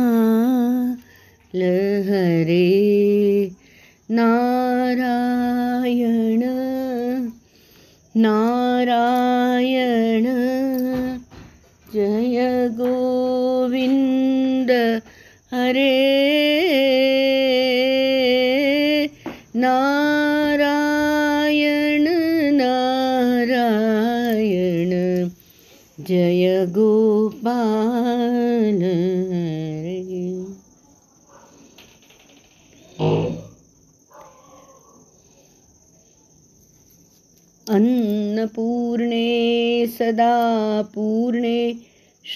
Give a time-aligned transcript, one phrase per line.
[2.09, 2.65] हरे
[4.97, 6.43] नारायण
[8.15, 10.25] नारायण
[11.87, 14.71] जय गोविन्द
[15.51, 15.91] हरे
[19.55, 20.47] नारायण
[22.57, 24.91] नारायण
[26.07, 27.14] जय गोपाल
[38.45, 41.73] अन्नपूर्णे सदा पूर्णे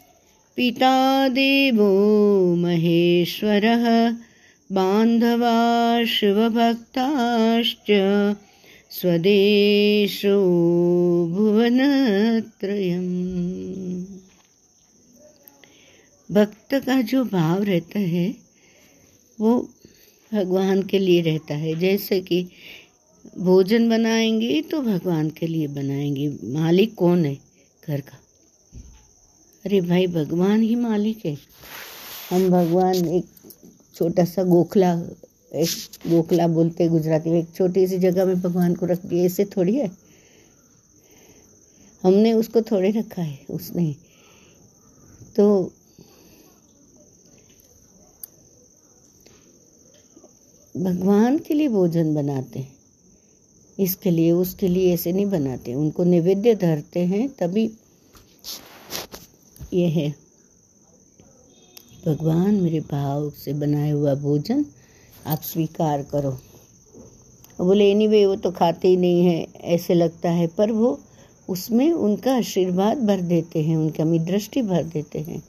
[0.57, 4.15] पिता देवो महेश्वरः।
[4.73, 7.87] बान्धवा शिवभक्ताश्च
[8.91, 10.37] स्वदेशो
[11.35, 12.45] भुवनत्रयम्।
[16.35, 18.35] भक्त का जो भाव रहता है,
[19.41, 19.69] वो
[20.35, 22.47] भगवान के लिए रहता है। जैसे कि
[23.39, 27.39] भोजन बनाएँगे तो भगवान के लिए बनाएँगे। मालिक कौन है
[27.89, 28.21] घर का?
[29.67, 31.39] अरे भाई, भगवान ही मालिक है।
[32.31, 33.34] हम भगवान एक
[33.95, 34.93] छोटा सा गोखला,
[35.55, 35.69] एक
[36.09, 39.77] गोखला बोलते गुजराती में, एक छोटी सी जगह में भगवान को रख दिया ऐसे थोड़ी
[39.77, 39.91] है।
[42.03, 43.97] हमने उसको थोड़े रखा है, उसने।
[45.37, 45.73] तो
[50.77, 52.77] भगवान के लिए भोजन बनाते हैं।
[53.79, 57.71] इसके लिए, उसके लिए ऐसे नहीं बनाते, उनको नैवेद्य धरते हैं, तभी
[59.73, 60.24] ये है।
[62.07, 64.65] भगवान मेरे भाव से बनाया हुआ भोजन
[65.27, 66.31] आप स्वीकार करो।
[67.59, 70.99] बोले एनी वे वो तो खाते ही नहीं है, ऐसे लगता है, पर वो
[71.49, 75.43] उसमें उनका आशीर्वाद भर देते हैं, उनका दृष्टि भर देते हैं।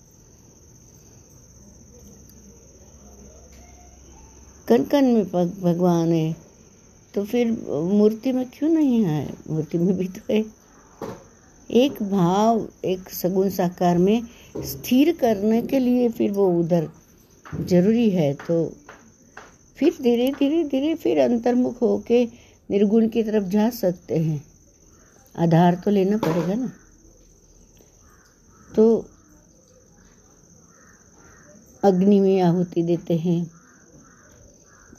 [4.67, 5.23] कन कन में
[5.61, 6.35] भगवान है
[7.13, 7.51] तो फिर
[7.91, 10.43] मूर्ति में क्यों नहीं है मूर्ति में भी तो है।
[11.69, 14.21] एक भाव, एक सगुन साकार में
[14.63, 16.89] स्थिर करने के लिए फिर वो उधर
[17.61, 18.73] ज़रूरी है तो
[19.77, 22.25] फिर धीरे धीरे धीरे फिर अंतर्मुख होके
[22.69, 24.43] निर्गुण की तरफ़ जा सकते हैं।
[25.37, 26.71] आधार तो लेना पड़ेगा ना।
[28.75, 29.05] तो
[31.83, 33.51] अग्नि में आहुति देते हैं।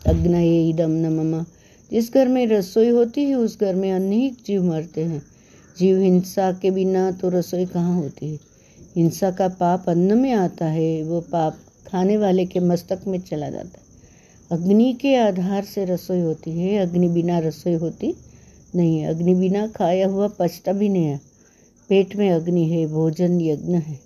[0.07, 1.45] अग्नये इदम न ममा
[1.91, 5.23] जिस घर में रसोई होती है, उस घर में अनेक जीव मरते हैं।
[5.79, 8.56] जीव हिंसा के बिना तो रसोई कहाँ होती है?
[8.97, 13.51] हिंसा का पाप अन्न में आता है, वो पाप खाने वाले के मस्तक में चला
[13.51, 13.87] जाता है।
[14.51, 18.15] अग्नि के आधार से रसोई होती है, अग्नि बिना रसोई होती
[18.75, 21.21] नहीं है। अग्नि बिना खाया हुआ पचता भी नहीं है।
[21.89, 24.01] पेट में अग्नि है, भोजन यज्ञ है।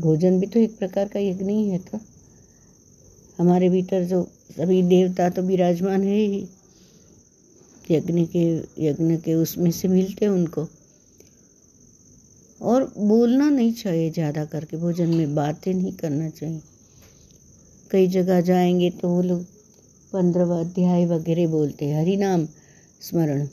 [0.00, 2.00] भोजन भी तो एक प्रकार का यज्ञ ही है तो।
[3.38, 6.46] हमारे भीतर जो सभी देवता तो विराजमान है ही।
[7.90, 8.56] यज्ञ के
[8.86, 10.68] यज्ञ के उसमें से मिलते हैं उनको।
[12.60, 16.60] और बोलना नहीं चाहिए ज़्यादा करके, भोजन में बातें नहीं करना चाहिए।
[17.90, 19.42] कई जगह जाएँगे तो वो लोग
[20.12, 22.46] पंद्रह अध्याय वगैरह बोलते हैं हरि नाम
[23.02, 23.46] स्मरण।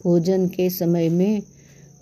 [0.00, 1.42] भोजन के समय में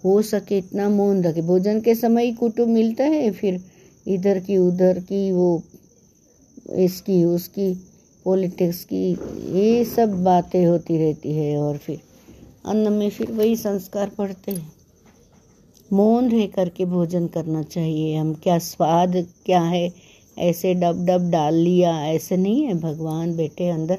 [0.05, 3.61] हो सके इतना मौन रखे। भोजन के समय ही कुटुंब मिलता है, फिर
[4.07, 5.63] इधर की उधर की, वो
[6.69, 7.73] इसकी उसकी,
[8.27, 9.11] पॉलिटिक्स की,
[9.55, 12.01] ये सब बातें होती रहती है और फिर
[12.67, 14.74] अन्न में फिर वही संस्कार पड़ते हैं।
[15.93, 19.93] मौन रह करके भोजन करना चाहिए। हम क्या स्वाद क्या है?
[20.39, 23.99] ऐसे डब डब डाल लिया, ऐसे नहीं है। भगवान बेटे अंदर,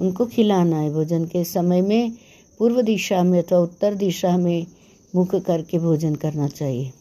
[0.00, 2.12] उनको खिलाना है भोजन के समय में।
[2.58, 4.66] पूर्व दिशा में अथवा उत्तर दिशा में
[5.14, 6.92] मुख करके भोजन करना चाहिए।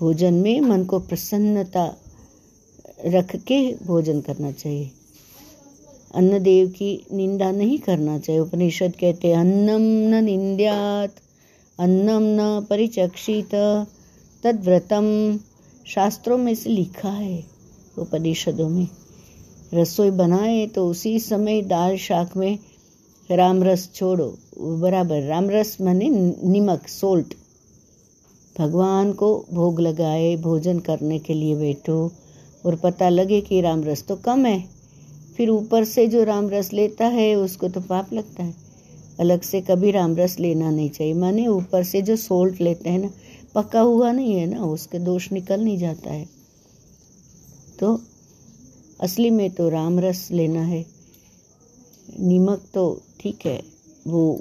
[0.00, 1.96] भोजन में मन को प्रसन्नता
[3.06, 4.90] रख के भोजन करना चाहिए।
[6.14, 11.14] अन्न देव की निंदा नहीं करना चाहिए। उपनिषद कहते अन्नम न निंद्यात
[11.82, 13.54] अन्नम न परिचक्षित।
[14.44, 15.06] तद्व्रतम
[15.86, 17.44] शास्त्रों में से लिखा है
[17.98, 18.86] उपनिषदों में।
[19.74, 22.58] रसोई बनाए तो उसी समय दाल शाक में
[23.30, 24.26] राम रस छोड़ो।
[24.58, 27.34] बराबर राम रस माने नमक, सोल्ट।
[28.58, 32.12] भगवान को भोग लगाए, भोजन करने के लिए बैठो
[32.66, 34.64] और पता लगे कि राम रस तो कम है।
[35.36, 38.61] फिर ऊपर से जो राम रस लेता है, उसको तो पाप लगता है।
[39.22, 42.98] अलग से कभी राम रस लेना नहीं चाहिए। माने ऊपर से जो सोल्ट लेते हैं
[42.98, 43.10] ना,
[43.54, 46.28] पका हुआ नहीं है ना, उसके दोष निकल नहीं जाता है।
[47.78, 48.00] तो
[49.00, 50.84] असली में तो राम रस लेना है।
[52.20, 52.84] नीमक तो
[53.20, 53.62] ठीक है,
[54.06, 54.40] वो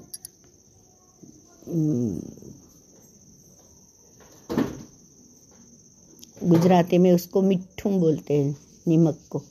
[6.44, 8.56] गुजराती में उसको मिठू बोलते हैं,
[8.88, 9.42] नीमक को।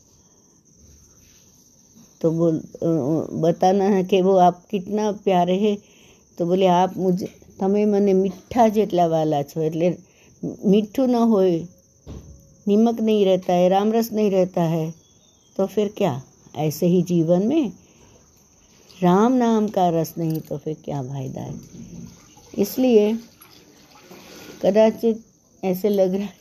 [2.21, 2.61] तो बोल
[3.43, 5.77] बताना है कि वो आप कितना प्यारे है।
[6.39, 7.29] तो बोले, आप मुझे
[7.61, 9.89] તમે મને मीठा જેટલા वाला छो એટલે
[10.71, 11.59] મીઠું ન હોય
[12.67, 14.87] નિમક નહીં રહેતા હે રામરસ નહીં રહેતા है।
[15.57, 16.21] તો तो फिर क्या,
[16.59, 17.73] ऐसे ही जीवन में?
[18.97, 21.55] राम नाम का रस नहीं तो फिर क्या फ़ायदा है?
[22.55, 23.13] इसलिए
[24.63, 25.21] कदाचित
[25.63, 26.33] ऐसे लग रहा है,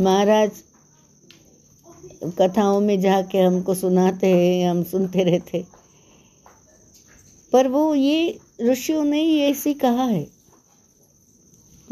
[0.00, 0.50] महाराज
[2.24, 5.64] कथाओं में जाके हमको सुनाते हैं, हम सुनते रहते
[7.52, 10.26] पर वो ये ऋषियों ने ये ऐसे कहा है।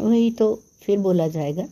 [0.00, 1.66] वही तो फिर बोला जाएगा।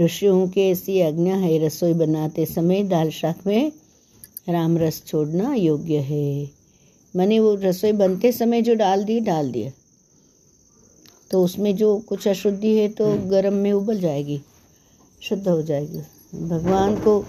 [0.00, 3.72] ऋषियों के ऐसी आज्ञा है, रसोई बनाते समय दाल शाक में
[4.48, 6.50] राम रस छोड़ना योग्य है।
[7.16, 9.70] मैंने वो रसोई बनते समय जो डाल दी, डाल दिया।
[11.30, 14.40] तो उसमें जो कुछ अशुद्धि है तो हम्म। गर्म में उबल जाएगी
[15.22, 15.98] शुद्ध हो जाएगी।
[16.48, 17.20] भगवान को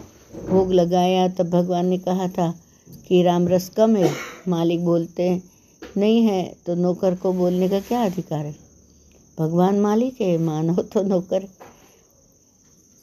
[0.50, 2.54] भोग लगाया तब भगवान ने कहा था
[3.08, 4.12] कि राम रस कम है।
[4.48, 5.42] मालिक बोलते हैं
[5.98, 8.56] नहीं है। तो नौकर को बोलने का क्या अधिकार है?
[9.40, 11.48] भगवान मालिक है मानो तो नौकर।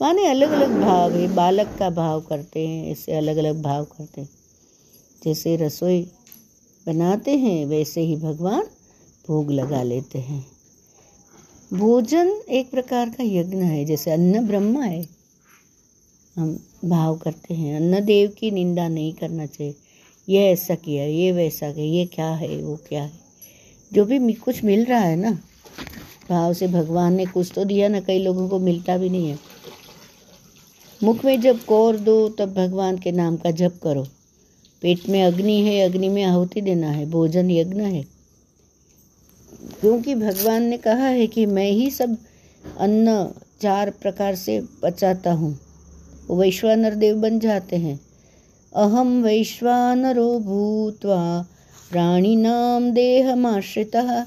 [0.00, 4.20] माने अलग अलग भाव है बालक का भाव करते हैं ऐसे अलग अलग भाव करते
[4.20, 4.28] हैं।
[5.24, 6.02] जैसे रसोई
[6.86, 8.66] बनाते हैं वैसे ही भगवान
[9.28, 10.53] भोग लगा लेते हैं।
[11.74, 15.08] भोजन एक प्रकार का यज्ञ है, जैसे अन्न ब्रह्म है।
[16.36, 19.74] हम भाव करते हैं, अन्न देव की निंदा नहीं करना चाहिए।
[20.28, 23.12] ये ऐसा किया, ये वैसा किया, ये क्या है, वो क्या है?
[23.92, 25.30] जो भी कुछ मिल रहा है ना,
[26.30, 29.38] भाव से भगवान ने कुछ तो दिया ना, कई लोगों को मिलता भी नहीं है।
[31.02, 34.06] मुख में जब कौर दो, तब भगवान के नाम का जप करो।
[34.82, 38.13] पेट में अग्नि है, अग्नि में आहुति देना है, भोजन यज्ञ है।
[39.70, 42.16] क्योंकि भगवान ने कहा है कि मैं ही सब
[42.78, 43.28] अन्न
[43.62, 45.58] चार प्रकार से पचाता हूँ।
[46.30, 47.98] वैश्वानर देव बन जाते हैं।
[48.72, 51.46] अहम वैश्वानरो भूत्वा
[51.90, 54.20] प्राणिनाम देहमाश्रितः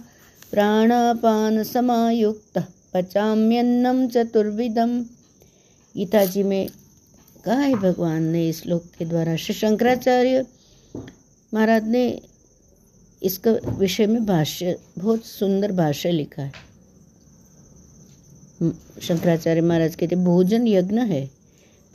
[0.51, 2.63] प्राणापान समायुक्त
[2.93, 4.99] पचाम्यन्नम चतुर्विधम।
[5.95, 6.67] गीता जी में
[7.45, 10.45] कहा है भगवान ने इस श्लोक के द्वारा। श्री शंकराचार्य
[11.53, 12.07] महाराज ने
[13.21, 16.65] इसका विषय में भाष्य, बहुत सुंदर भाष्य लिखा है।
[19.01, 21.29] शंकराचार्य महाराज कहते भोजन यज्ञ है।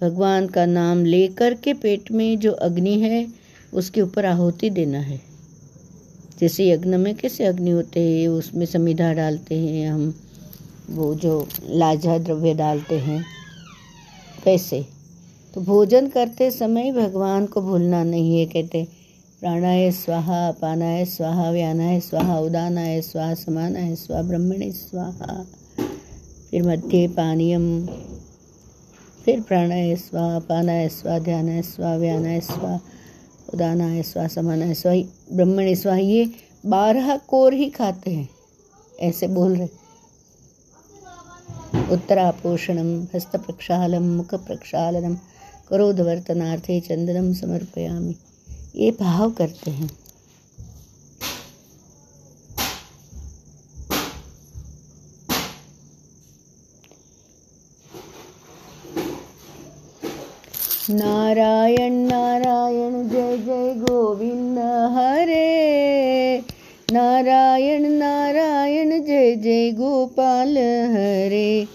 [0.01, 3.27] भगवान का नाम लेकर के पेट में जो अग्नि है,
[3.73, 5.21] उसके ऊपर आहुति देना है।
[6.41, 10.15] जैसे यज्ञ में कैसे अग्नि होते हैं, उसमें समिधा डालते हैं, हम
[10.91, 13.25] वो जो लाजा द्रव्य डालते हैं
[14.47, 14.85] वैसे
[15.55, 18.87] तो भोजन करते समय भगवान को भूलना नहीं है, कहते
[19.43, 25.43] प्राणाय स्वाहा अपानाय स्वाहा, व्यानाय स्वाहा, उदानाय स्वाहा, समानाय स्वाहा, ब्रह्मणे स्वाहा।
[26.51, 27.65] फिर मध्य पानीयम,
[29.25, 32.79] फिर प्राणाय स्वाहा अपानाय स्वाहा, ध्यानाय स्वाहा, व्यानाय स्वाहा,
[33.55, 36.25] उदानाय स्वाहा, समानाय स्वाहा ब्रह्मणे स्वाहा, ये
[36.67, 38.29] बारह कोर ही खाते हैं,
[39.01, 39.69] ऐसे बोल रहे।
[41.93, 45.15] उत्तरापोषणम हस्त प्रक्षालम मुख प्रक्षालनम
[45.69, 48.17] क्रोधवर्तनार्थे चंदनम समर्पयामी।
[48.77, 49.91] ये भाव करते हैं।
[60.91, 64.59] नारायण नारायण, जय जय गोविंद
[64.93, 66.39] हरे।
[66.93, 70.59] नारायण नारायण, जय जय गोपाल
[70.93, 71.69] हरे।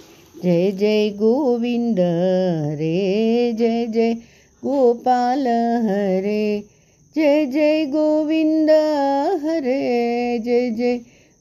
[0.43, 4.13] जय जय गोविंद हरे। जय जय
[4.63, 5.47] गोपाल
[5.85, 6.76] हरे।
[7.17, 8.69] जय जय गोविंद
[9.43, 10.97] हरे, जय जय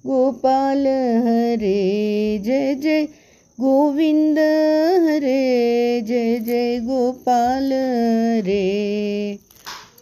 [0.07, 0.87] गोपाल
[1.27, 3.05] हरे, जय जय
[3.61, 4.39] गोविंद
[5.09, 9.39] हरे, जय जय गोपाल हरे।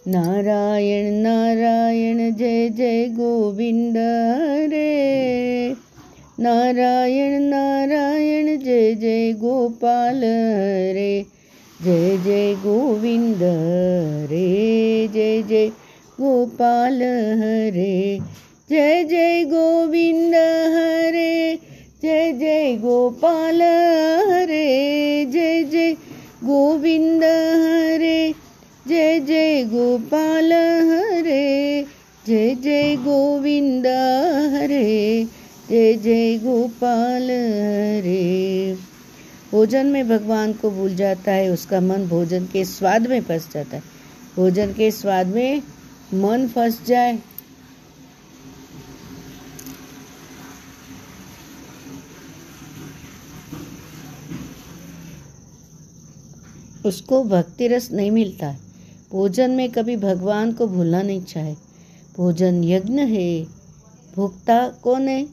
[0.07, 3.97] नारायण नारायण, जय जय गोविंद
[4.51, 5.73] हरे।
[6.39, 10.21] नारायण नारायण, जय जय गोपाल
[10.93, 11.25] रे
[11.83, 13.39] जय जय गोविंद
[14.31, 14.84] रे
[15.41, 15.67] जय
[16.21, 17.01] गोपाल
[17.39, 18.19] हरे।
[18.69, 20.35] जय जय गोविंद
[20.75, 21.59] हरे।
[22.03, 23.61] जय जय गोपाल
[24.31, 25.93] हरे। जय जय
[26.43, 28.33] गोविंद हरे।
[28.87, 31.85] जय जय गोपाल हरे।
[32.27, 33.87] जय जय गोविंद
[34.53, 35.27] हरे।
[35.69, 38.77] जय जय गोपाल हरे।
[39.51, 43.77] भोजन में भगवान को भूल जाता है, उसका मन भोजन के स्वाद में फंस जाता
[43.77, 43.83] है।
[44.35, 45.61] भोजन के स्वाद में
[46.13, 47.19] मन फंस जाए।
[56.85, 58.55] उसको भक्ति रस नहीं मिलता।
[59.11, 61.55] भोजन में कभी भगवान को भूलना नहीं चाहे।
[62.17, 63.45] भोजन यज्ञ है।
[64.15, 65.29] भोक्ता कौन है?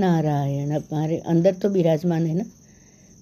[0.00, 2.44] नारायण। हमारे अंदर तो विराजमान है ना।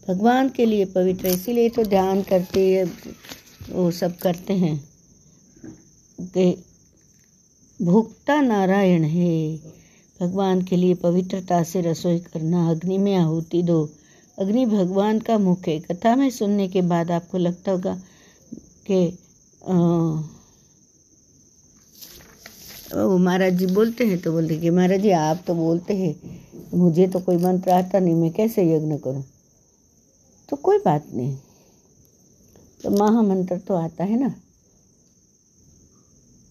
[0.09, 2.85] भगवान के लिए पवित्र इसीलिए तो ध्यान करते
[3.71, 4.92] वो सब करते हैं।
[7.81, 9.57] भोक्ता नारायण है।
[10.21, 13.89] भगवान के लिए पवित्रता से रसोई करना अग्नि में आहुति दो।
[14.39, 17.95] अग्नि भगवान का मुख है। कथा में सुनने के बाद आपको लगता होगा
[18.87, 19.07] कि
[22.95, 26.15] वो महाराज जी बोलते हैं तो बोलते कि महाराज जी, आप तो बोलते हैं,
[26.75, 29.25] मुझे तो कोई मंत्र आता नहीं, मैं कैसे यज्ञ करूँ?
[30.49, 31.37] तो कोई बात नहीं।
[32.83, 34.35] तो महामंत्र तो आता है ना।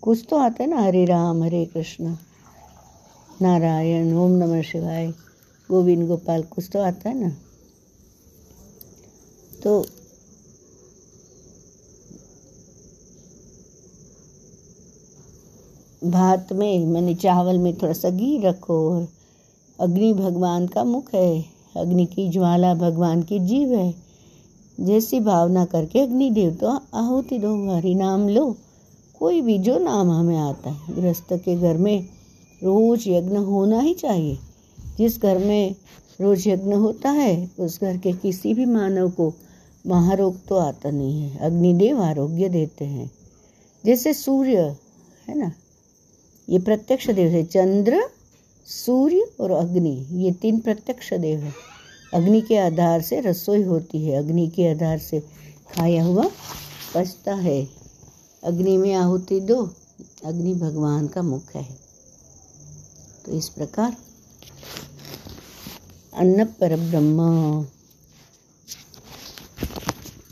[0.03, 2.15] कुछ तो आता है ना, हरे राम, हरे कृष्ण,
[3.41, 5.07] नारायण, ओम नमः शिवाय,
[5.69, 7.29] गोविंद गोपाल, कुछ तो आता है ना।
[9.63, 9.85] तो
[16.03, 19.07] भात में, मैंने चावल में थोड़ा सा घी रखो और
[19.79, 21.45] अग्नि भगवान का मुख है,
[21.77, 23.93] अग्नि की ज्वाला भगवान की जीव है,
[24.79, 28.55] जैसी भावना करके अग्निदेव तो आहुति दो, हरि नाम लो।
[29.21, 32.01] कोई भी जो नाम हमें आता है, गृहस्थ के घर में
[32.63, 34.37] रोज यज्ञ होना ही चाहिए।
[34.97, 35.75] जिस घर में
[36.21, 39.33] रोज यज्ञ होता है, उस घर के किसी भी मानव को
[39.87, 43.11] महारोग तो आता नहीं है, अग्निदेव आरोग्य देते हैं।
[43.85, 44.75] जैसे सूर्य,
[45.27, 45.51] है ना?
[46.49, 48.03] ये प्रत्यक्ष देव है, चंद्र,
[48.65, 51.53] सूर्य और अग्नि, ये तीन प्रत्यक्ष देव है।
[52.13, 55.19] अग्नि के आधार से रसोई होती है, अग्नि के आधार से
[55.75, 56.25] खाया हुआ
[56.95, 57.80] पचता है।
[58.43, 59.73] अग्नि में आहुति दो।
[60.25, 61.79] अग्नि भगवान का मुख है।
[63.25, 63.95] तो इस प्रकार
[66.13, 67.65] अन्न पर ब्रह्म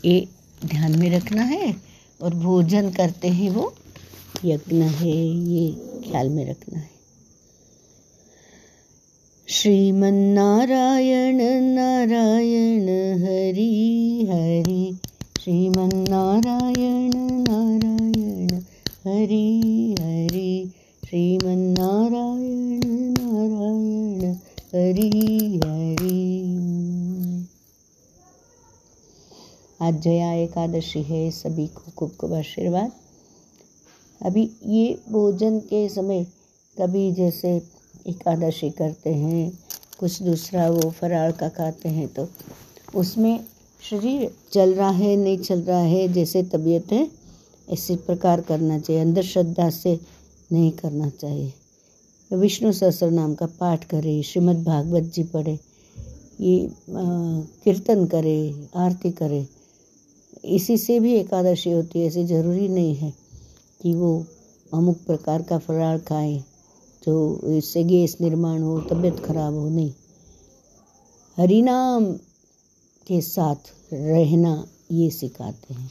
[0.04, 0.28] ये
[0.64, 1.76] ध्यान में रखना है
[2.22, 3.74] और भोजन करते हैं वो
[4.44, 5.72] यज्ञ है, ये
[6.10, 6.90] ख्याल में रखना है।
[9.48, 12.82] श्रीमन्नारायण, नारायण,
[13.22, 14.98] हरि हरि।
[15.40, 18.48] श्रीमन्नारायण नारायण
[19.06, 20.72] हरि हरि
[21.08, 24.34] श्रीमन्नारायण नारायण
[24.74, 26.20] हरि हरि
[29.80, 32.92] आज जया एकादशी है, सभी को खूब खूब आशीर्वाद।
[34.20, 36.24] अभी ये भोजन के समय
[36.76, 37.56] कभी जैसे
[38.06, 39.52] एकादशी करते हैं,
[40.00, 42.28] कुछ दूसरा वो फरार का खाते हैं तो
[42.94, 43.44] उसमें
[43.82, 47.08] शरीर चल रहा है, नहीं चल रहा है, जैसे तबीयत है
[47.68, 49.98] इसी प्रकार करना चाहिए, अंदर श्रद्धा से
[50.50, 51.52] नहीं करना चाहिए।
[52.30, 55.58] विष्णु सहस्र नाम का पाठ करे श्रीमद् भागवत जी पढ़े,
[56.40, 56.68] ये
[57.64, 59.46] कीर्तन करे, आरती करे
[60.44, 63.14] इसी से भी एकादशी होती है, ऐसे ज़रूरी नहीं है
[63.82, 64.26] कि वो
[64.74, 66.44] अमुक प्रकार का फरार खाए
[67.06, 69.92] जो इससे गैस निर्माण हो, तबीयत खराब हो, नहीं।
[71.38, 72.12] हरिनाम
[73.06, 75.90] के साथ रहना ये सिखाते हैं।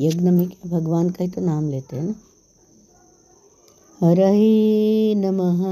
[0.00, 2.14] यज्ञ में क्या भगवान का ही तो नाम लेते हैं ना।
[4.06, 5.62] हरे नमः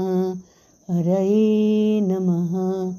[0.89, 2.91] हरे नमः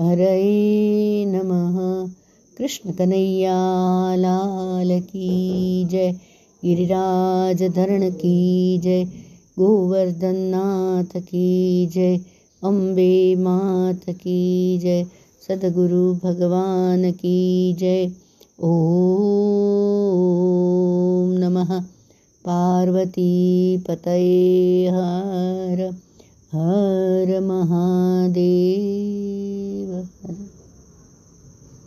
[0.00, 2.12] हरे नमः।
[2.58, 6.20] कृष्ण कन्हैया लाल की जय।
[6.64, 9.06] गिरिराज धरण की जय।
[9.58, 12.20] गोवर्धन नाथ की जय।
[12.64, 15.06] अम्बे मात की जय।
[15.48, 18.12] सदगुरु भगवान की जय।
[18.62, 21.84] ओम नमः।
[22.44, 25.94] पार्वती पतये हर
[26.52, 30.08] हर महादेव।